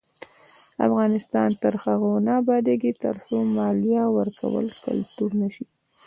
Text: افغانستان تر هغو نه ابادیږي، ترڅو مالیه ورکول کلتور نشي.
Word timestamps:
افغانستان 0.87 1.49
تر 1.61 1.73
هغو 1.83 2.11
نه 2.25 2.31
ابادیږي، 2.41 2.91
ترڅو 3.03 3.37
مالیه 3.55 4.03
ورکول 4.17 4.65
کلتور 4.85 5.31
نشي. 5.41 5.65